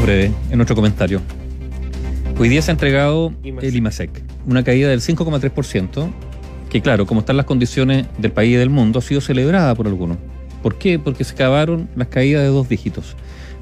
Breves 0.00 0.32
en 0.50 0.56
nuestro 0.56 0.74
comentario. 0.74 1.20
Hoy 2.38 2.48
día 2.48 2.62
se 2.62 2.70
ha 2.70 2.72
entregado 2.72 3.32
el 3.44 3.76
IMASEC, 3.76 4.10
una 4.46 4.64
caída 4.64 4.88
del 4.88 5.00
5,3%, 5.00 6.10
que 6.70 6.80
claro, 6.80 7.06
como 7.06 7.20
están 7.20 7.36
las 7.36 7.44
condiciones 7.44 8.06
del 8.16 8.32
país 8.32 8.54
y 8.54 8.56
del 8.56 8.70
mundo, 8.70 9.00
ha 9.00 9.02
sido 9.02 9.20
celebrada 9.20 9.74
por 9.74 9.86
algunos. 9.86 10.16
¿Por 10.62 10.78
qué? 10.78 10.98
Porque 10.98 11.24
se 11.24 11.34
acabaron 11.34 11.90
las 11.94 12.08
caídas 12.08 12.42
de 12.42 12.48
dos 12.48 12.68
dígitos. 12.68 13.16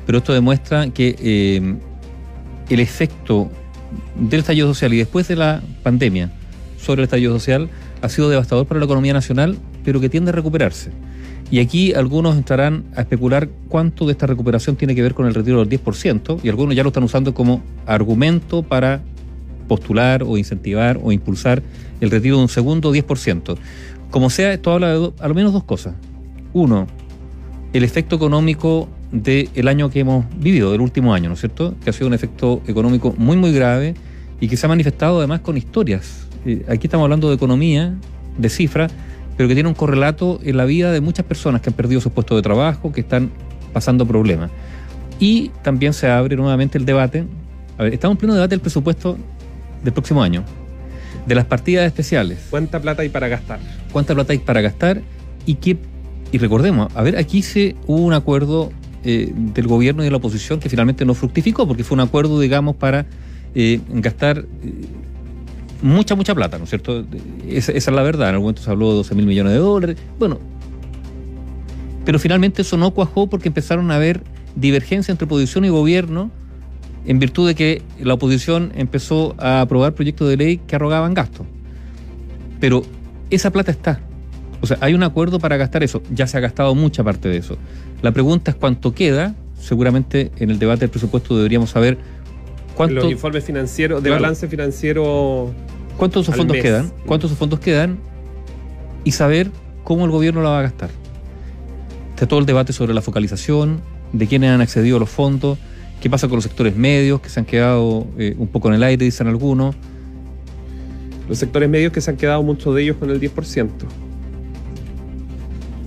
Pero 0.07 0.19
esto 0.19 0.33
demuestra 0.33 0.91
que 0.91 1.17
eh, 1.19 1.75
el 2.69 2.81
efecto 2.81 3.51
del 4.15 4.41
estallido 4.41 4.69
social 4.69 4.95
y 4.95 4.99
después 4.99 5.27
de 5.27 5.37
la 5.37 5.61
pandemia 5.83 6.31
sobre 6.79 7.03
el 7.03 7.05
estallido 7.05 7.33
social 7.33 7.69
ha 8.03 8.09
sido 8.09 8.31
devastador 8.31 8.67
para 8.67 8.79
la 8.79 8.87
economía 8.87 9.13
nacional, 9.13 9.59
pero 9.85 10.01
que 10.01 10.09
tiende 10.09 10.31
a 10.31 10.33
recuperarse. 10.33 10.91
Y 11.51 11.59
aquí 11.59 11.93
algunos 11.95 12.37
entrarán 12.37 12.85
a 12.95 13.01
especular 13.01 13.49
cuánto 13.69 14.07
de 14.07 14.13
esta 14.13 14.27
recuperación 14.27 14.77
tiene 14.77 14.95
que 14.95 15.03
ver 15.03 15.15
con 15.15 15.27
el 15.27 15.35
retiro 15.35 15.65
del 15.65 15.69
10%, 15.69 16.41
y 16.43 16.49
algunos 16.49 16.77
ya 16.77 16.83
lo 16.83 16.89
están 16.91 17.03
usando 17.03 17.35
como 17.35 17.63
argumento 17.87 18.63
para 18.63 19.03
postular 19.67 20.23
o 20.23 20.37
incentivar 20.37 21.01
o 21.03 21.13
impulsar 21.13 21.63
el 22.01 22.11
retiro 22.11 22.37
de 22.37 22.43
un 22.43 22.49
segundo 22.49 22.93
10%. 22.93 23.57
Como 24.11 24.31
sea, 24.31 24.53
esto 24.53 24.73
habla 24.73 24.89
de 24.97 25.13
a 25.19 25.29
lo 25.29 25.35
menos 25.35 25.53
dos 25.53 25.65
cosas. 25.65 25.95
Uno, 26.53 26.87
el 27.73 27.85
efecto 27.85 28.17
económico 28.17 28.89
del 29.13 29.69
año 29.69 29.91
que 29.91 30.01
hemos 30.01 30.25
vivido, 30.37 30.73
del 30.73 30.81
último 30.81 31.15
año, 31.15 31.29
¿no 31.29 31.35
es 31.35 31.41
cierto? 31.41 31.75
Que 31.83 31.91
ha 31.91 31.93
sido 31.93 32.07
un 32.07 32.15
efecto 32.15 32.63
económico 32.67 33.15
muy, 33.17 33.37
muy 33.37 33.53
grave 33.53 33.95
y 34.41 34.49
que 34.49 34.57
se 34.57 34.67
ha 34.67 34.69
manifestado 34.69 35.19
además 35.19 35.41
con 35.41 35.57
historias. 35.57 36.29
Eh, 36.47 36.65
aquí 36.69 36.87
estamos 36.87 37.05
hablando 37.05 37.29
de 37.29 37.35
economía, 37.35 37.95
de 38.39 38.49
cifras, 38.49 38.93
pero 39.41 39.49
que 39.49 39.55
tiene 39.55 39.71
un 39.71 39.75
correlato 39.75 40.39
en 40.43 40.59
la 40.59 40.67
vida 40.67 40.93
de 40.93 41.01
muchas 41.01 41.25
personas 41.25 41.63
que 41.63 41.71
han 41.71 41.75
perdido 41.75 42.03
sus 42.03 42.13
puestos 42.13 42.37
de 42.37 42.43
trabajo, 42.43 42.93
que 42.93 43.01
están 43.01 43.31
pasando 43.73 44.05
problemas. 44.05 44.51
Y 45.19 45.49
también 45.63 45.95
se 45.95 46.11
abre 46.11 46.37
nuevamente 46.37 46.77
el 46.77 46.85
debate. 46.85 47.25
A 47.79 47.85
ver, 47.85 47.95
estamos 47.95 48.17
en 48.17 48.19
pleno 48.19 48.35
debate 48.35 48.51
del 48.51 48.61
presupuesto 48.61 49.17
del 49.83 49.95
próximo 49.95 50.23
año, 50.23 50.45
de 51.27 51.35
las 51.35 51.47
partidas 51.47 51.87
especiales. 51.87 52.49
¿Cuánta 52.51 52.83
plata 52.83 53.01
hay 53.01 53.09
para 53.09 53.29
gastar? 53.29 53.61
¿Cuánta 53.91 54.15
plata 54.15 54.35
hay 54.35 54.41
para 54.41 54.61
gastar? 54.61 55.01
Y 55.47 55.55
qué 55.55 55.79
y 56.33 56.37
recordemos, 56.37 56.95
a 56.95 57.03
ver, 57.03 57.17
aquí 57.17 57.41
se 57.41 57.77
hubo 57.87 58.03
un 58.03 58.13
acuerdo 58.13 58.71
eh, 59.05 59.33
del 59.35 59.67
gobierno 59.67 60.03
y 60.03 60.05
de 60.05 60.11
la 60.11 60.19
oposición 60.19 60.61
que 60.61 60.69
finalmente 60.69 61.07
no 61.07 61.15
fructificó, 61.15 61.67
porque 61.67 61.83
fue 61.83 61.95
un 61.95 62.01
acuerdo, 62.01 62.39
digamos, 62.41 62.77
para 62.77 63.07
eh, 63.55 63.81
gastar 63.89 64.41
eh, 64.41 64.45
mucha, 65.83 66.15
mucha 66.15 66.35
plata, 66.35 66.59
¿no 66.59 66.65
es 66.65 66.71
cierto? 66.71 67.05
Esa, 67.49 67.73
es 67.73 67.87
la 67.87 68.03
verdad. 68.03 68.29
En 68.29 68.35
algún 68.35 68.47
momento 68.47 68.63
se 68.63 68.71
habló 68.71 68.91
de 68.91 68.97
12 68.97 69.15
mil 69.15 69.27
millones 69.27 69.53
de 69.53 69.59
dólares. 69.59 69.97
Bueno, 70.19 70.39
pero 72.05 72.19
finalmente 72.19 72.63
eso 72.63 72.77
no 72.77 72.91
cuajó 72.93 73.29
porque 73.29 73.49
empezaron 73.49 73.91
a 73.91 73.97
haber 73.97 74.23
divergencia 74.57 75.13
entre 75.13 75.27
oposición 75.27 75.65
y 75.65 75.69
gobierno 75.69 76.31
en 77.07 77.19
virtud 77.19 77.47
de 77.47 77.55
que 77.55 77.83
la 78.01 78.15
oposición 78.15 78.73
empezó 78.75 79.35
a 79.39 79.61
aprobar 79.61 79.95
proyectos 79.95 80.29
de 80.29 80.37
ley 80.37 80.57
que 80.59 80.77
arrogaban 80.77 81.15
gastos. 81.15 81.47
Pero 82.61 82.83
esa 83.31 83.51
plata 83.51 83.71
está. 83.71 84.01
O 84.61 84.67
sea, 84.67 84.77
hay 84.81 84.93
un 84.95 85.03
acuerdo 85.03 85.39
para 85.39 85.57
gastar 85.57 85.83
eso. 85.83 86.03
Ya 86.11 86.27
se 86.27 86.37
ha 86.37 86.41
gastado 86.41 86.75
mucha 86.75 87.03
parte 87.03 87.29
de 87.29 87.39
eso. 87.39 87.57
La 88.03 88.13
pregunta 88.13 88.51
es 88.51 88.57
cuánto 88.57 88.95
queda. 88.95 89.35
Seguramente 89.59 90.31
en 90.39 90.51
el 90.51 90.59
debate 90.59 90.81
del 90.81 90.91
presupuesto 90.91 91.37
deberíamos 91.37 91.71
saber 91.71 91.99
Los 92.89 93.11
informes 93.11 93.45
financieros, 93.45 94.03
de 94.03 94.11
balance 94.11 94.49
financiero. 94.49 95.53
¿Cuántos 95.97 96.23
esos 96.23 96.37
fondos 96.37 96.57
quedan? 96.57 96.93
¿Cuántos 97.07 97.31
esos 97.31 97.39
fondos 97.39 97.61
quedan? 97.61 97.99
Y 99.05 99.13
saber 99.13 99.51
cómo 99.85 100.05
el 100.05 100.11
gobierno 100.11 100.43
la 100.43 100.51
va 100.51 100.59
a 100.61 100.63
gastar. 100.63 100.91
Está 102.11 102.27
todo 102.27 102.41
el 102.41 102.47
debate 102.47 102.73
sobre 102.73 102.95
la 102.95 103.03
focalización, 103.03 103.81
de 104.13 104.27
quiénes 104.27 104.51
han 104.51 104.61
accedido 104.61 104.97
a 104.97 105.01
los 105.01 105.11
fondos, 105.11 105.59
qué 106.01 106.11
pasa 106.11 106.29
con 106.29 106.37
los 106.37 106.45
sectores 106.45 106.77
medios 106.77 107.21
que 107.21 107.29
se 107.29 107.41
han 107.41 107.47
quedado 107.47 108.07
eh, 108.19 108.35
un 108.39 108.49
poco 108.49 108.69
en 108.69 108.75
el 108.75 108.83
aire, 108.83 109.05
dicen 109.05 109.27
algunos. 109.27 109.75
Los 111.29 111.39
sectores 111.39 111.69
medios 111.69 111.93
que 111.93 112.01
se 112.01 112.11
han 112.11 112.17
quedado 112.17 112.43
muchos 112.43 112.75
de 112.75 112.83
ellos 112.83 112.97
con 112.97 113.11
el 113.11 113.21
10% 113.21 113.69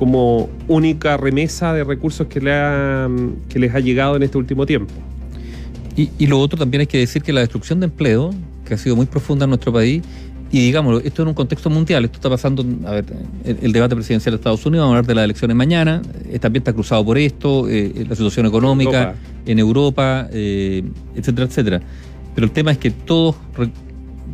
como 0.04 0.50
única 0.68 1.16
remesa 1.16 1.74
de 1.74 1.86
recursos 1.86 2.28
que, 2.28 2.42
le 2.42 2.52
que 3.48 3.58
les 3.58 3.74
ha 3.74 3.80
llegado 3.80 4.18
en 4.18 4.24
este 4.24 4.38
último 4.38 4.66
tiempo. 4.66 4.94
Y, 5.96 6.28
lo 6.28 6.40
otro 6.40 6.58
también 6.58 6.82
hay 6.82 6.88
que 6.88 6.98
decir 6.98 7.22
que 7.22 7.32
la 7.32 7.42
destrucción 7.42 7.80
de 7.80 7.86
empleo, 7.86 8.34
que 8.66 8.74
ha 8.74 8.78
sido 8.78 8.96
muy 8.96 9.06
profunda 9.06 9.44
en 9.44 9.50
nuestro 9.50 9.72
país, 9.72 10.02
y 10.52 10.60
digámoslo, 10.60 11.00
esto 11.00 11.24
en 11.24 11.30
un 11.30 11.34
contexto 11.34 11.70
mundial, 11.70 12.06
esto 12.06 12.18
está 12.18 12.30
pasando, 12.30 12.64
a 12.88 12.92
ver, 12.92 13.06
el, 13.44 13.72
debate 13.72 13.96
presidencial 13.96 14.34
de 14.34 14.38
Estados 14.38 14.66
Unidos, 14.66 14.84
vamos 14.84 14.96
a 14.96 14.98
hablar 14.98 15.08
de 15.08 15.16
las 15.16 15.26
elecciones 15.26 15.56
mañana, 15.56 16.02
eh, 16.30 16.40
también 16.40 16.62
está 16.62 16.74
cruzado 16.74 17.04
por 17.04 17.18
esto, 17.18 17.68
eh, 17.70 18.06
la 18.08 18.16
situación 18.16 18.46
económica 18.46 19.16
en 19.46 19.60
Europa, 19.60 20.28
eh, 20.32 20.84
etcétera, 21.16 21.48
etcétera. 21.48 21.82
Pero 22.36 22.46
el 22.46 22.52
tema 22.52 22.72
es 22.72 22.78
que 22.78 22.92
todos, 22.92 23.36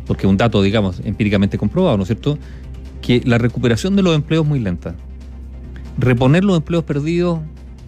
porque 0.06 0.26
es 0.26 0.30
un 0.30 0.36
dato, 0.36 0.62
digamos, 0.62 1.00
empíricamente 1.04 1.58
comprobado, 1.58 1.96
¿no 1.96 2.02
es 2.02 2.08
cierto?, 2.08 2.38
que 3.02 3.22
la 3.24 3.38
recuperación 3.38 3.96
de 3.96 4.02
los 4.02 4.14
empleos 4.14 4.44
es 4.44 4.48
muy 4.48 4.60
lenta 4.60 4.94
reponer 6.00 6.44
los 6.44 6.56
empleos 6.56 6.84
perdidos 6.84 7.40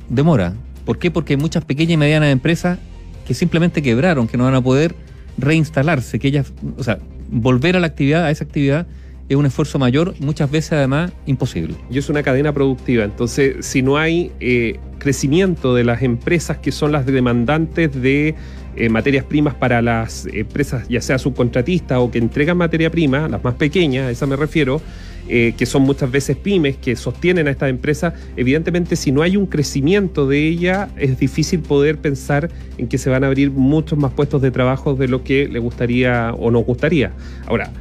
demora. 0.09 0.55
¿Por 0.84 0.99
qué? 0.99 1.11
Porque 1.11 1.34
hay 1.34 1.37
muchas 1.38 1.65
pequeñas 1.65 1.93
y 1.93 1.97
medianas 1.97 2.31
empresas 2.31 2.78
que 3.27 3.34
simplemente 3.34 3.83
quebraron, 3.83 4.28
que 4.28 4.37
no 4.37 4.44
van 4.44 4.55
a 4.55 4.62
poder 4.62 4.94
reinstalarse, 5.38 6.19
que 6.19 6.28
ellas, 6.28 6.53
o 6.77 6.83
sea, 6.83 6.99
volver 7.31 7.77
a 7.77 7.81
la 7.81 7.87
actividad, 7.87 8.25
a 8.25 8.31
esa 8.31 8.44
actividad, 8.44 8.87
es 9.28 9.37
un 9.37 9.47
esfuerzo 9.47 9.78
mayor, 9.78 10.15
muchas 10.21 10.50
veces 10.50 10.72
además 10.72 11.12
imposible. 11.27 11.75
Y 11.91 11.99
es 11.99 12.09
una 12.09 12.22
cadena 12.22 12.53
productiva, 12.53 13.05
entonces 13.05 13.65
si 13.65 13.82
no 13.82 13.97
hay 13.97 14.31
eh, 14.41 14.78
crecimiento 14.99 15.75
de 15.75 15.84
las 15.84 16.03
empresas 16.03 16.59
que 16.59 16.72
son 16.72 16.93
las 16.93 17.06
demandantes 17.06 17.94
de 18.00 18.34
eh, 18.77 18.88
materias 18.88 19.25
primas 19.25 19.55
para 19.55 19.82
las 19.82 20.27
empresas, 20.32 20.88
ya 20.88 21.00
sea 21.00 21.19
subcontratistas 21.19 21.99
o 21.99 22.11
que 22.11 22.19
entregan 22.19 22.56
materia 22.56 22.91
prima, 22.91 23.28
las 23.28 23.43
más 23.43 23.55
pequeñas, 23.55 24.09
a 24.09 24.11
esa 24.11 24.27
me 24.27 24.37
refiero, 24.37 24.81
eh, 25.28 25.55
que 25.56 25.66
son 25.66 25.83
muchas 25.83 26.10
veces 26.10 26.37
pymes 26.37 26.77
que 26.77 26.97
sostienen 26.97 27.47
a 27.49 27.50
estas 27.50 27.71
empresas, 27.71 28.15
evidentemente 28.37 28.97
si 28.97 29.12
no 29.12 29.22
hay 29.22 29.37
un 29.37 29.47
crecimiento 29.47 30.27
de 30.27 30.49
ella, 30.49 30.88
es 30.97 31.19
difícil 31.19 31.60
poder 31.60 31.99
pensar 31.99 32.50
en 32.78 32.88
que 32.88 32.99
se 32.99 33.10
van 33.10 33.25
a 33.25 33.28
abrir 33.28 33.50
muchos 33.50 33.99
más 33.99 34.12
puestos 34.12 34.43
de 34.43 34.50
trabajo 34.50 34.94
de 34.94 35.09
lo 35.09 35.22
que 35.22 35.49
le 35.49 35.59
gustaría 35.59 36.34
o 36.34 36.50
nos 36.50 36.65
gustaría. 36.65 37.12
Ahora, 37.47 37.72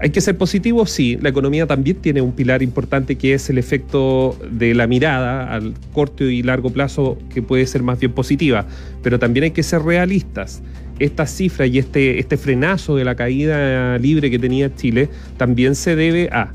hay 0.00 0.10
que 0.10 0.20
ser 0.20 0.36
positivo, 0.36 0.86
sí. 0.86 1.16
La 1.20 1.30
economía 1.30 1.66
también 1.66 1.96
tiene 1.96 2.20
un 2.20 2.32
pilar 2.32 2.62
importante 2.62 3.16
que 3.16 3.34
es 3.34 3.48
el 3.48 3.58
efecto 3.58 4.36
de 4.50 4.74
la 4.74 4.86
mirada 4.86 5.52
al 5.52 5.74
corto 5.92 6.24
y 6.24 6.42
largo 6.42 6.70
plazo 6.70 7.16
que 7.32 7.42
puede 7.42 7.66
ser 7.66 7.82
más 7.82 7.98
bien 8.00 8.12
positiva, 8.12 8.66
pero 9.02 9.18
también 9.18 9.44
hay 9.44 9.50
que 9.52 9.62
ser 9.62 9.82
realistas 9.82 10.62
esta 10.98 11.26
cifra 11.26 11.66
y 11.66 11.78
este, 11.78 12.18
este 12.18 12.36
frenazo 12.36 12.96
de 12.96 13.04
la 13.04 13.14
caída 13.14 13.98
libre 13.98 14.30
que 14.30 14.38
tenía 14.38 14.74
Chile 14.74 15.08
también 15.36 15.74
se 15.74 15.96
debe 15.96 16.28
a 16.30 16.52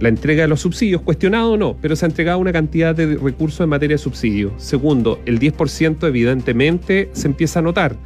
la 0.00 0.08
entrega 0.08 0.42
de 0.42 0.48
los 0.48 0.60
subsidios, 0.60 1.02
cuestionado 1.02 1.52
o 1.52 1.56
no, 1.56 1.76
pero 1.80 1.94
se 1.94 2.06
ha 2.06 2.08
entregado 2.08 2.38
una 2.38 2.52
cantidad 2.52 2.94
de 2.94 3.16
recursos 3.16 3.60
en 3.60 3.68
materia 3.68 3.94
de 3.94 3.98
subsidios. 3.98 4.52
Segundo, 4.56 5.20
el 5.26 5.38
10% 5.38 6.06
evidentemente 6.06 7.10
se 7.12 7.28
empieza 7.28 7.58
a 7.58 7.62
notar. 7.62 7.96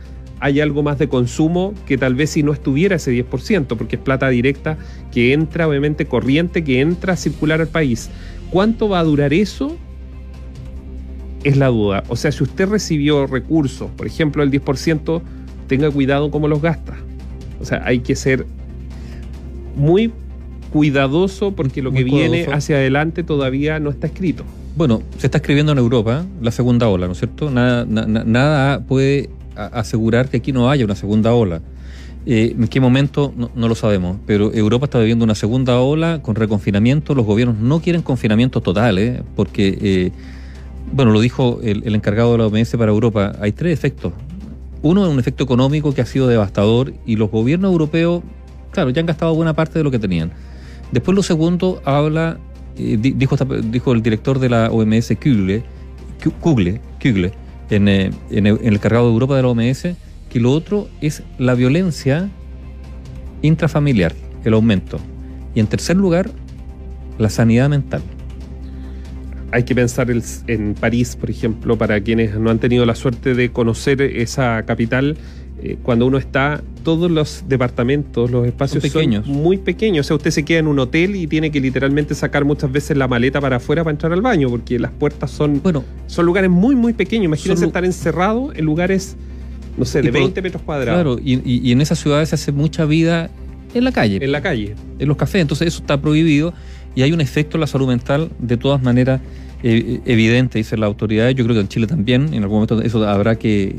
Hay 0.40 0.60
algo 0.60 0.82
más 0.82 0.98
de 0.98 1.08
consumo 1.08 1.72
que 1.86 1.96
tal 1.96 2.16
vez 2.16 2.30
si 2.30 2.42
no 2.42 2.52
estuviera 2.52 2.96
ese 2.96 3.12
10%, 3.12 3.76
porque 3.76 3.96
es 3.96 4.02
plata 4.02 4.28
directa 4.28 4.76
que 5.12 5.32
entra, 5.32 5.68
obviamente 5.68 6.06
corriente, 6.06 6.64
que 6.64 6.80
entra 6.80 7.12
a 7.12 7.16
circular 7.16 7.60
al 7.60 7.68
país. 7.68 8.10
¿Cuánto 8.50 8.88
va 8.88 8.98
a 8.98 9.04
durar 9.04 9.32
eso? 9.32 9.78
Es 11.44 11.56
la 11.56 11.68
duda. 11.68 12.02
O 12.08 12.16
sea, 12.16 12.32
si 12.32 12.42
usted 12.42 12.68
recibió 12.68 13.26
recursos, 13.26 13.90
por 13.96 14.06
ejemplo, 14.06 14.42
el 14.42 14.50
10%, 14.50 15.22
tenga 15.66 15.90
cuidado 15.90 16.30
cómo 16.30 16.48
los 16.48 16.60
gasta. 16.60 16.94
O 17.60 17.64
sea, 17.64 17.82
hay 17.84 18.00
que 18.00 18.16
ser 18.16 18.46
muy 19.76 20.12
cuidadoso 20.72 21.52
porque 21.52 21.82
lo 21.82 21.92
que 21.92 22.02
viene 22.02 22.46
hacia 22.52 22.76
adelante 22.76 23.22
todavía 23.22 23.78
no 23.78 23.90
está 23.90 24.08
escrito. 24.08 24.44
Bueno, 24.76 25.02
se 25.18 25.28
está 25.28 25.38
escribiendo 25.38 25.70
en 25.70 25.78
Europa 25.78 26.26
la 26.42 26.50
segunda 26.50 26.88
ola, 26.88 27.06
¿no 27.06 27.12
es 27.12 27.18
cierto? 27.18 27.50
Nada, 27.50 27.84
nada 27.84 28.80
puede 28.80 29.30
asegurar 29.54 30.28
que 30.28 30.38
aquí 30.38 30.52
no 30.52 30.68
haya 30.68 30.84
una 30.84 30.96
segunda 30.96 31.32
ola. 31.32 31.60
Eh, 32.26 32.56
¿En 32.58 32.66
qué 32.68 32.80
momento? 32.80 33.32
No, 33.36 33.68
lo 33.68 33.74
sabemos, 33.74 34.16
pero 34.26 34.52
Europa 34.52 34.86
está 34.86 34.98
viviendo 34.98 35.24
una 35.24 35.34
segunda 35.34 35.78
ola 35.78 36.20
con 36.22 36.34
reconfinamiento. 36.34 37.14
Los 37.14 37.26
gobiernos 37.26 37.58
no 37.58 37.80
quieren 37.80 38.02
confinamientos 38.02 38.62
totales 38.62 39.20
porque 39.36 39.78
eh, 39.80 40.12
bueno, 40.94 41.10
lo 41.10 41.20
dijo 41.20 41.58
el, 41.62 41.92
encargado 41.92 42.32
de 42.32 42.38
la 42.38 42.46
OMS 42.46 42.76
para 42.76 42.92
Europa, 42.92 43.32
hay 43.40 43.50
tres 43.50 43.76
efectos. 43.76 44.12
Uno 44.80 45.04
es 45.04 45.12
un 45.12 45.18
efecto 45.18 45.42
económico 45.42 45.92
que 45.92 46.00
ha 46.00 46.06
sido 46.06 46.28
devastador 46.28 46.94
y 47.04 47.16
los 47.16 47.32
gobiernos 47.32 47.72
europeos, 47.72 48.22
claro, 48.70 48.90
ya 48.90 49.00
han 49.00 49.06
gastado 49.06 49.34
buena 49.34 49.54
parte 49.54 49.76
de 49.76 49.82
lo 49.82 49.90
que 49.90 49.98
tenían. 49.98 50.30
Después 50.92 51.16
lo 51.16 51.24
segundo 51.24 51.82
habla, 51.84 52.38
eh, 52.76 52.96
dijo, 53.00 53.36
dijo 53.36 53.92
el 53.92 54.02
director 54.02 54.38
de 54.38 54.48
la 54.48 54.70
OMS, 54.70 55.16
Kugle, 55.20 55.64
Kugle, 56.40 56.80
Kugle 57.02 57.32
en, 57.70 57.88
eh, 57.88 58.10
en, 58.30 58.46
en 58.46 58.58
el 58.62 58.74
encargado 58.74 59.06
de 59.06 59.14
Europa 59.14 59.34
de 59.34 59.42
la 59.42 59.48
OMS, 59.48 59.88
que 60.30 60.38
lo 60.38 60.52
otro 60.52 60.88
es 61.00 61.24
la 61.38 61.54
violencia 61.54 62.30
intrafamiliar, 63.42 64.14
el 64.44 64.54
aumento. 64.54 65.00
Y 65.56 65.60
en 65.60 65.66
tercer 65.66 65.96
lugar, 65.96 66.30
la 67.18 67.30
sanidad 67.30 67.68
mental 67.68 68.02
hay 69.54 69.62
que 69.62 69.74
pensar 69.74 70.08
en 70.48 70.74
París, 70.74 71.14
por 71.14 71.30
ejemplo, 71.30 71.78
para 71.78 72.00
quienes 72.00 72.36
no 72.36 72.50
han 72.50 72.58
tenido 72.58 72.84
la 72.84 72.96
suerte 72.96 73.34
de 73.34 73.52
conocer 73.52 74.02
esa 74.02 74.64
capital. 74.64 75.16
Eh, 75.62 75.78
cuando 75.80 76.06
uno 76.06 76.18
está, 76.18 76.60
todos 76.82 77.08
los 77.08 77.44
departamentos, 77.46 78.32
los 78.32 78.48
espacios 78.48 78.82
son, 78.82 78.92
pequeños. 78.92 79.26
muy 79.28 79.58
pequeños. 79.58 80.06
O 80.06 80.08
sea, 80.08 80.16
usted 80.16 80.32
se 80.32 80.42
queda 80.42 80.58
en 80.58 80.66
un 80.66 80.80
hotel 80.80 81.14
y 81.14 81.28
tiene 81.28 81.52
que 81.52 81.60
literalmente 81.60 82.16
sacar 82.16 82.44
muchas 82.44 82.72
veces 82.72 82.96
la 82.96 83.06
maleta 83.06 83.40
para 83.40 83.56
afuera 83.56 83.84
para 83.84 83.92
entrar 83.92 84.12
al 84.12 84.22
baño, 84.22 84.50
porque 84.50 84.76
las 84.80 84.90
puertas 84.90 85.30
son, 85.30 85.62
bueno, 85.62 85.84
son 86.08 86.26
lugares 86.26 86.50
muy, 86.50 86.74
muy 86.74 86.92
pequeños. 86.92 87.26
Imagínense 87.26 87.64
estar 87.64 87.84
encerrado 87.84 88.52
en 88.56 88.64
lugares, 88.64 89.14
no 89.78 89.84
sé, 89.84 90.02
de 90.02 90.10
20 90.10 90.42
metros 90.42 90.64
cuadrados. 90.64 91.00
Claro, 91.00 91.20
y, 91.24 91.70
en 91.70 91.80
esas 91.80 92.00
ciudades 92.00 92.30
se 92.30 92.34
hace 92.34 92.50
mucha 92.50 92.86
vida 92.86 93.30
en 93.72 93.84
la 93.84 93.92
calle. 93.92 94.18
En 94.20 94.32
la 94.32 94.42
calle. 94.42 94.74
En 94.98 95.06
los 95.06 95.16
cafés. 95.16 95.42
Entonces 95.42 95.68
eso 95.68 95.78
está 95.78 96.00
prohibido 96.00 96.52
y 96.94 97.02
hay 97.02 97.12
un 97.12 97.20
efecto 97.20 97.56
en 97.56 97.62
la 97.62 97.66
salud 97.66 97.88
mental 97.88 98.30
de 98.38 98.56
todas 98.56 98.82
maneras 98.82 99.20
eh, 99.62 100.00
evidente, 100.04 100.58
dice 100.58 100.76
la 100.76 100.86
autoridad. 100.86 101.30
Yo 101.30 101.44
creo 101.44 101.54
que 101.54 101.62
en 101.62 101.68
Chile 101.68 101.86
también, 101.86 102.34
en 102.34 102.42
algún 102.42 102.56
momento 102.58 102.82
eso 102.82 103.06
habrá 103.08 103.36
que, 103.36 103.76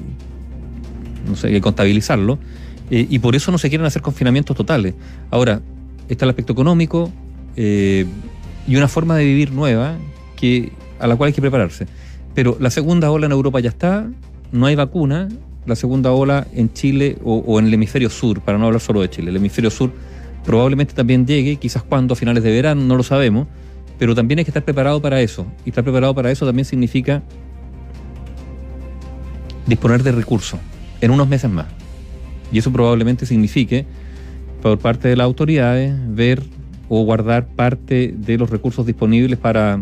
no 1.27 1.35
sé, 1.35 1.51
que 1.51 1.61
contabilizarlo. 1.61 2.39
Eh, 2.89 3.05
y 3.09 3.19
por 3.19 3.35
eso 3.35 3.51
no 3.51 3.57
se 3.57 3.69
quieren 3.69 3.85
hacer 3.85 4.01
confinamientos 4.01 4.57
totales. 4.57 4.95
Ahora, 5.29 5.61
está 6.09 6.25
el 6.25 6.29
aspecto 6.29 6.53
económico 6.53 7.11
eh, 7.55 8.05
y 8.67 8.75
una 8.75 8.87
forma 8.87 9.15
de 9.15 9.25
vivir 9.25 9.51
nueva 9.51 9.95
que, 10.35 10.71
a 10.99 11.07
la 11.07 11.15
cual 11.15 11.27
hay 11.27 11.33
que 11.33 11.41
prepararse. 11.41 11.85
Pero 12.33 12.57
la 12.59 12.69
segunda 12.69 13.11
ola 13.11 13.27
en 13.27 13.31
Europa 13.31 13.59
ya 13.59 13.69
está, 13.69 14.07
no 14.51 14.65
hay 14.65 14.75
vacuna. 14.75 15.29
La 15.65 15.75
segunda 15.75 16.11
ola 16.11 16.47
en 16.53 16.73
Chile 16.73 17.17
o, 17.23 17.37
o 17.37 17.59
en 17.59 17.67
el 17.67 17.73
hemisferio 17.73 18.09
sur, 18.09 18.41
para 18.41 18.57
no 18.57 18.65
hablar 18.65 18.81
solo 18.81 19.01
de 19.01 19.09
Chile, 19.09 19.31
el 19.31 19.37
hemisferio 19.37 19.71
sur 19.71 19.91
probablemente 20.45 20.93
también 20.93 21.25
llegue, 21.25 21.57
quizás 21.57 21.83
cuando, 21.83 22.13
a 22.13 22.17
finales 22.17 22.43
de 22.43 22.51
verano, 22.51 22.81
no 22.81 22.95
lo 22.95 23.03
sabemos, 23.03 23.47
pero 23.97 24.13
también 24.13 24.39
hay 24.39 24.45
que 24.45 24.51
estar 24.51 24.63
preparado 24.63 25.01
para 25.01 25.21
eso. 25.21 25.45
Y 25.65 25.69
estar 25.69 25.83
preparado 25.83 26.13
para 26.13 26.31
eso 26.31 26.45
también 26.45 26.65
significa 26.65 27.23
disponer 29.65 30.03
de 30.03 30.11
recursos 30.11 30.59
en 31.01 31.11
unos 31.11 31.27
meses 31.27 31.49
más. 31.49 31.67
Y 32.51 32.59
eso 32.59 32.71
probablemente 32.71 33.25
signifique, 33.25 33.85
por 34.61 34.77
parte 34.77 35.07
de 35.07 35.15
las 35.15 35.25
autoridades, 35.25 35.93
ver 36.09 36.43
o 36.89 37.03
guardar 37.03 37.47
parte 37.47 38.13
de 38.15 38.37
los 38.37 38.49
recursos 38.49 38.85
disponibles 38.85 39.39
para 39.39 39.81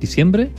diciembre, 0.00 0.50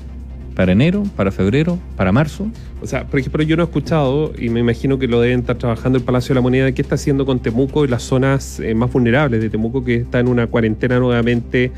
para 0.56 0.72
enero, 0.72 1.04
para 1.16 1.32
febrero, 1.32 1.80
para 1.96 2.12
marzo. 2.12 2.48
O 2.82 2.88
sea, 2.88 3.06
por 3.08 3.20
ejemplo, 3.20 3.44
yo 3.44 3.56
no 3.56 3.64
he 3.64 3.66
escuchado, 3.66 4.34
y 4.38 4.50
me 4.50 4.60
imagino 4.60 5.00
que 5.00 5.08
lo 5.08 5.22
deben 5.22 5.42
estar 5.42 5.58
trabajando 5.58 5.98
el 5.98 6.04
Palacio 6.04 6.30
de 6.30 6.36
la 6.36 6.42
Moneda, 6.42 6.72
qué 6.72 6.82
está 6.82 6.96
haciendo 6.96 7.26
con 7.26 7.40
Temuco 7.40 7.86
y 7.86 7.88
las 7.88 8.04
zonas 8.04 8.60
eh, 8.60 8.74
más 8.74 8.92
vulnerables 8.92 9.42
de 9.42 9.50
Temuco, 9.50 9.84
que 9.84 9.96
está 9.96 10.20
en 10.20 10.28
una 10.28 10.48
cuarentena 10.48 11.00
nuevamente 11.00 11.72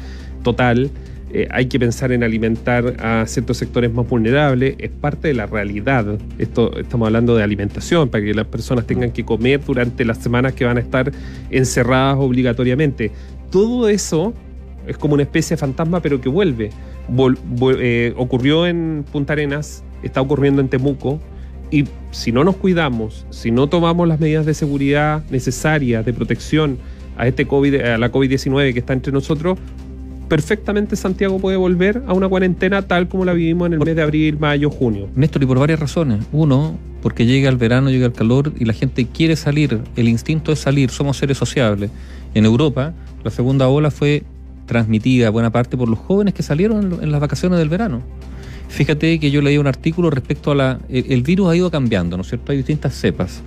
total. 0.43 0.91
Eh, 1.35 1.47
hay 1.49 1.65
que 1.65 1.79
pensar 1.79 2.11
en 2.11 2.23
alimentar 2.23 2.95
a 2.99 3.25
ciertos 3.25 3.57
sectores 3.57 3.91
más 3.91 4.07
vulnerables, 4.07 4.75
es 4.77 4.91
parte 4.91 5.29
de 5.29 5.33
la 5.33 5.47
realidad. 5.47 6.05
Esto 6.37 6.77
estamos 6.77 7.07
hablando 7.07 7.35
de 7.35 7.43
alimentación, 7.43 8.09
para 8.09 8.23
que 8.23 8.33
las 8.33 8.45
personas 8.45 8.85
tengan 8.85 9.11
que 9.11 9.25
comer 9.25 9.59
durante 9.65 10.05
las 10.05 10.19
semanas 10.19 10.53
que 10.53 10.63
van 10.63 10.77
a 10.77 10.79
estar 10.79 11.11
encerradas 11.49 12.17
obligatoriamente. 12.19 13.11
Todo 13.49 13.89
eso 13.89 14.33
es 14.87 14.97
como 14.97 15.15
una 15.15 15.23
especie 15.23 15.55
de 15.55 15.59
fantasma, 15.59 16.01
pero 16.01 16.21
que 16.21 16.29
vuelve. 16.29 16.69
Eh, 17.79 18.13
ocurrió 18.17 18.65
en 18.65 19.05
Punta 19.11 19.33
Arenas, 19.33 19.83
está 20.03 20.21
ocurriendo 20.21 20.61
en 20.61 20.69
Temuco, 20.69 21.19
y 21.71 21.85
si 22.11 22.31
no 22.31 22.43
nos 22.43 22.55
cuidamos, 22.55 23.25
si 23.29 23.51
no 23.51 23.67
tomamos 23.67 24.07
las 24.07 24.19
medidas 24.19 24.45
de 24.45 24.53
seguridad 24.53 25.23
necesarias, 25.31 26.05
de 26.05 26.13
protección 26.13 26.77
a 27.17 27.27
este 27.27 27.47
COVID, 27.47 27.81
a 27.81 27.97
la 27.97 28.11
COVID-19 28.11 28.73
que 28.73 28.79
está 28.79 28.93
entre 28.93 29.11
nosotros, 29.11 29.57
perfectamente 30.27 30.95
Santiago 30.95 31.39
puede 31.39 31.57
volver 31.57 32.03
a 32.07 32.13
una 32.13 32.29
cuarentena 32.29 32.81
tal 32.83 33.07
como 33.07 33.25
la 33.25 33.33
vivimos 33.33 33.67
en 33.67 33.73
el 33.73 33.79
mes 33.79 33.95
de 33.95 34.01
abril, 34.01 34.37
mayo, 34.39 34.69
junio. 34.69 35.09
Néstor, 35.15 35.43
y 35.43 35.45
por 35.45 35.59
varias 35.59 35.79
razones. 35.79 36.25
Uno, 36.31 36.77
porque 37.01 37.25
llega 37.25 37.49
el 37.49 37.57
verano, 37.57 37.89
llega 37.89 38.05
el 38.05 38.13
calor 38.13 38.53
y 38.57 38.65
la 38.65 38.73
gente 38.73 39.05
quiere 39.05 39.35
salir, 39.35 39.81
el 39.95 40.07
instinto 40.07 40.51
es 40.51 40.59
salir, 40.59 40.89
somos 40.89 41.17
seres 41.17 41.37
sociables. 41.37 41.91
En 42.33 42.45
Europa, 42.45 42.93
la 43.23 43.31
segunda 43.31 43.67
ola 43.67 43.91
fue 43.91 44.23
transmitida 44.65 45.29
buena 45.29 45.51
parte 45.51 45.77
por 45.77 45.89
los 45.89 45.99
jóvenes 45.99 46.33
que 46.33 46.43
salieron 46.43 46.99
en, 47.01 47.11
las 47.11 47.21
vacaciones 47.21 47.59
del 47.59 47.69
verano. 47.69 48.01
Fíjate 48.69 49.19
que 49.19 49.29
yo 49.29 49.41
leí 49.41 49.57
un 49.57 49.67
artículo 49.67 50.09
respecto 50.09 50.51
a 50.51 50.55
la... 50.55 50.79
El, 50.89 51.11
el 51.11 51.21
virus 51.21 51.49
ha 51.49 51.55
ido 51.55 51.69
cambiando, 51.69 52.17
¿no 52.17 52.21
es 52.21 52.29
cierto? 52.29 52.51
Hay 52.51 52.57
distintas 52.57 52.95
cepas. 52.95 53.41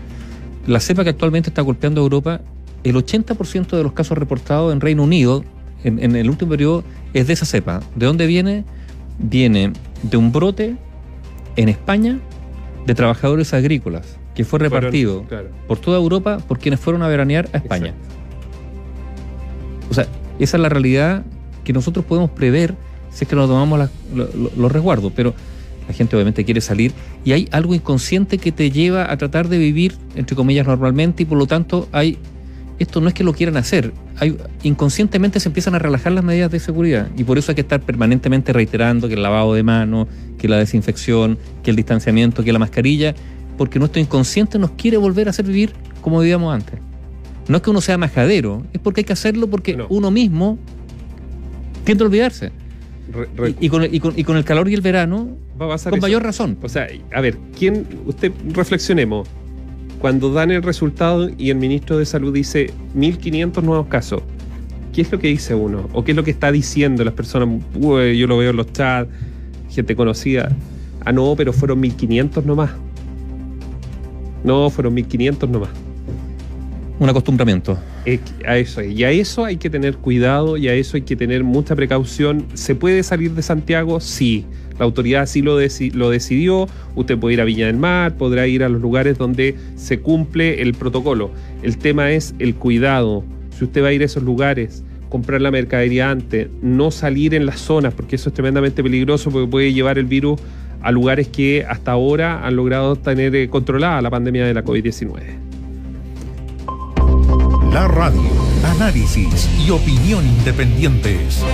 La 0.67 0.81
cepa 0.81 1.05
que 1.05 1.11
actualmente 1.11 1.51
está 1.51 1.63
golpeando 1.63 2.01
a 2.01 2.05
Europa, 2.05 2.41
el 2.85 2.95
80% 2.95 3.77
de 3.77 3.83
los 3.83 3.93
casos 3.93 4.17
reportados 4.17 4.73
en 4.73 4.81
Reino 4.81 5.03
Unido 5.03 5.45
en, 5.85 6.17
el 6.17 6.29
último 6.29 6.51
periodo 6.51 6.85
es 7.15 7.27
de 7.27 7.33
esa 7.33 7.47
cepa. 7.47 7.81
¿De 7.95 8.07
dónde 8.07 8.27
viene? 8.27 8.65
Viene 9.19 9.73
de 10.03 10.17
un 10.17 10.33
brote 10.33 10.77
en 11.57 11.69
España 11.69 12.19
de 12.87 12.95
trabajadores 12.95 13.55
agrícolas 13.55 14.19
que 14.35 14.45
fue 14.45 14.59
repartido 14.59 15.25
por 15.67 15.79
toda 15.79 15.97
Europa 15.97 16.39
por 16.47 16.59
quienes 16.59 16.79
fueron 16.81 17.03
a 17.03 17.09
veranear 17.09 17.49
a 17.53 17.59
España. 17.59 17.95
O 19.91 19.95
sea, 19.95 20.07
esa 20.45 20.57
es 20.57 20.61
la 20.63 20.69
realidad 20.69 21.25
que 21.65 21.73
nosotros 21.73 22.05
podemos 22.05 22.31
prever 22.31 22.75
si 23.11 23.25
es 23.25 23.29
que 23.29 23.37
nos 23.37 23.49
tomamos 23.49 23.89
los 24.13 24.73
resguardos, 24.73 25.13
pero 25.15 25.35
la 25.89 25.95
gente 25.95 26.17
obviamente 26.17 26.45
quiere 26.45 26.61
salir 26.61 26.93
y 27.25 27.33
hay 27.33 27.49
algo 27.51 27.75
inconsciente 27.75 28.39
que 28.39 28.53
te 28.53 28.71
lleva 28.71 29.11
a 29.11 29.17
tratar 29.17 29.49
de 29.49 29.59
vivir, 29.59 29.95
entre 30.17 30.37
comillas, 30.37 30.67
normalmente 30.67 31.23
y 31.23 31.27
por 31.27 31.39
lo 31.39 31.47
tanto 31.47 31.89
hay 31.93 32.19
esto 32.79 33.01
no 33.01 33.09
es 33.09 33.15
que 33.15 33.25
lo 33.25 33.33
quieran 33.33 33.57
hacer, 33.57 33.95
hay, 34.19 34.37
inconscientemente 34.63 35.41
se 35.41 35.49
empiezan 35.49 35.75
a 35.75 35.79
relajar 35.79 36.13
las 36.13 36.23
medidas 36.23 36.51
de 36.51 36.61
seguridad 36.61 37.09
y 37.17 37.25
por 37.25 37.39
eso 37.39 37.51
hay 37.51 37.55
que 37.55 37.63
estar 37.63 37.81
permanentemente 37.81 38.53
reiterando 38.53 39.09
que 39.09 39.15
el 39.15 39.23
lavado 39.23 39.55
de 39.55 39.63
manos, 39.63 40.09
que 40.37 40.47
la 40.47 40.59
desinfección, 40.59 41.39
que 41.63 41.71
el 41.71 41.77
distanciamiento, 41.77 42.45
que 42.45 42.53
la 42.53 42.59
mascarilla, 42.59 43.15
porque 43.57 43.79
nuestro 43.79 44.01
inconsciente 44.01 44.59
nos 44.59 44.73
quiere 44.73 44.99
volver 44.99 45.27
a 45.29 45.31
hacer 45.31 45.47
vivir 45.47 45.73
como 46.03 46.21
vivíamos 46.21 46.55
antes. 46.55 46.79
No 47.49 47.59
es 47.59 47.63
que 47.63 47.71
uno 47.71 47.81
sea 47.81 47.97
majadero, 47.99 48.63
es 48.73 48.81
porque 48.81 49.01
hay 49.01 49.05
que 49.05 49.13
hacerlo 49.13 49.47
porque 49.49 49.79
uno 49.89 50.11
mismo 50.11 50.59
tiende 51.85 52.05
a 52.05 52.07
olvidarse. 52.07 52.51
y, 53.61 53.69
con, 53.69 54.37
el 54.37 54.45
calor 54.45 54.69
y 54.69 54.75
el 54.75 54.81
verano, 54.81 55.37
con 55.59 56.01
mayor 56.01 56.23
razón. 56.23 56.59
O 56.63 56.69
sea, 56.69 56.89
a 57.15 57.21
ver, 57.21 57.39
¿quién, 57.57 57.87
usted 58.07 58.33
reflexionemos, 58.53 59.29
cuando 60.01 60.33
dan 60.33 60.51
el 60.51 60.63
resultado 60.63 61.31
y 61.39 61.51
el 61.51 61.57
ministro 61.57 61.99
de 61.99 62.05
Salud 62.05 62.35
dice 62.35 62.71
1.500 62.97 63.63
nuevos 63.63 63.87
casos, 63.87 64.23
¿qué 64.93 65.03
es 65.03 65.13
lo 65.13 65.19
que 65.19 65.29
dice 65.29 65.55
uno? 65.55 65.89
¿O 65.93 66.05
qué 66.05 66.13
es 66.13 66.17
lo 66.17 66.25
que 66.25 66.33
está 66.33 66.53
diciendo 66.53 67.05
las 67.05 67.15
personas? 67.15 67.63
yo 67.75 68.27
lo 68.27 68.39
veo 68.39 68.51
en 68.51 68.57
los 68.57 68.73
chats, 68.73 69.11
gente 69.71 69.95
conocida. 69.95 70.55
Ah, 71.05 71.13
no, 71.13 71.35
pero 71.37 71.53
fueron 71.53 71.81
1.500 71.83 72.45
nomás. 72.45 72.73
No, 74.43 74.69
fueron 74.71 74.97
1.500 74.97 75.49
nomás. 75.49 75.71
Un 76.99 77.11
acostumbramiento. 77.11 77.79
a 78.47 78.57
eso, 78.57 78.83
y 78.83 79.05
a 79.05 79.11
eso 79.11 79.45
hay 79.45 79.59
que 79.59 79.69
tener 79.69 79.97
cuidado 79.99 80.57
y 80.57 80.69
a 80.69 80.75
eso 80.75 80.97
hay 80.97 81.03
que 81.03 81.15
tener 81.15 81.45
mucha 81.45 81.77
precaución. 81.77 82.47
¿Se 82.55 82.75
puede 82.75 83.03
salir 83.03 83.33
de 83.33 83.43
Santiago? 83.43 84.01
Sí. 84.01 84.47
La 84.79 84.85
autoridad 84.85 85.23
así 85.23 85.43
lo, 85.43 85.59
lo 85.95 86.11
decidió. 86.11 86.69
Usted 86.95 87.19
puede 87.19 87.35
ir 87.35 87.41
a 87.41 87.45
Viña 87.45 87.67
del 87.67 87.77
Mar, 87.77 88.17
podrá 88.17 88.47
ir 88.47 88.63
a 88.63 88.69
los 88.69 88.81
lugares 88.81 89.19
donde 89.19 89.57
se 89.75 90.01
cumple 90.01 90.63
el 90.63 90.75
protocolo. 90.75 91.31
El 91.63 91.77
tema 91.77 92.13
es 92.13 92.35
el 92.39 92.55
cuidado. 92.55 93.25
Si 93.57 93.65
usted 93.65 93.83
va 93.83 93.89
a 93.89 93.93
ir 93.93 94.03
a 94.03 94.07
esos 94.07 94.23
lugares, 94.23 94.83
comprar 95.09 95.41
la 95.41 95.51
mercadería 95.51 96.11
antes, 96.11 96.49
no 96.63 96.91
salir 96.91 97.35
en 97.35 97.47
las 97.47 97.61
zonas, 97.61 97.95
porque 97.95 98.17
eso 98.17 98.31
es 98.31 98.35
tremendamente 98.35 98.83
peligroso 98.83 99.31
porque 99.31 99.49
puede 99.49 99.73
llevar 99.73 99.99
el 99.99 100.07
virus 100.07 100.41
a 100.83 100.93
lugares 100.93 101.29
que 101.29 101.65
hasta 101.69 101.93
ahora 101.93 102.47
han 102.47 102.57
logrado 102.57 102.97
tener 102.97 103.35
eh, 103.35 103.49
controlada 103.49 104.01
la 104.03 104.11
pandemia 104.11 104.47
de 104.47 104.55
la 104.55 104.65
COVID-19. 104.65 105.46
La 107.77 107.87
radio, 107.89 108.31
análisis 108.65 109.51
y 109.61 109.69
opinión 109.69 110.27
independientes. 110.27 111.45